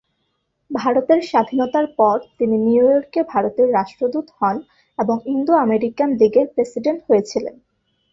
[0.71, 4.55] ভারতের স্বাধীনতার পর তিনি নিউ ইয়র্কে ভারতের রাষ্ট্রদূত হন
[4.99, 7.55] এবং ইন্দো-আমেরিকান লিগের প্রেসিডেন্ট হয়েছিলেন।